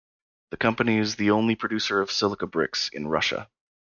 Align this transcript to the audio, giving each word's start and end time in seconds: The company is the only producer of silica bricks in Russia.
The 0.49 0.57
company 0.57 0.97
is 0.97 1.15
the 1.17 1.29
only 1.29 1.55
producer 1.55 2.01
of 2.01 2.11
silica 2.11 2.47
bricks 2.47 2.89
in 2.91 3.07
Russia. 3.07 3.47